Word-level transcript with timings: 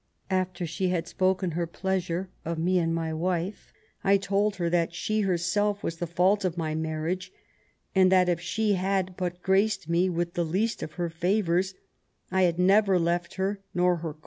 After 0.31 0.65
she 0.65 0.87
had 0.87 1.07
spoken 1.07 1.51
her 1.51 1.67
pleasure 1.67 2.31
of 2.43 2.57
me 2.57 2.79
and 2.79 2.91
my 2.91 3.13
wife 3.13 3.71
I 4.03 4.17
told 4.17 4.55
her 4.55 4.67
that 4.67 4.95
she 4.95 5.19
herself 5.21 5.83
was 5.83 5.97
the 5.97 6.07
fault 6.07 6.43
of 6.43 6.57
my 6.57 6.73
marriage, 6.73 7.31
and 7.93 8.11
that 8.11 8.27
if 8.27 8.41
she 8.41 8.73
had 8.73 9.15
but 9.15 9.43
graced 9.43 9.87
me 9.87 10.09
with 10.09 10.33
the 10.33 10.43
least 10.43 10.81
of 10.81 10.93
her 10.93 11.11
favours 11.11 11.75
I 12.31 12.45
had 12.49 12.57
never 12.57 12.97
left 12.97 13.35
her 13.35 13.59
nor 13.75 13.97
her 13.97 14.01
THE 14.01 14.07
NEW 14.07 14.07
ENGLAND. 14.13 14.19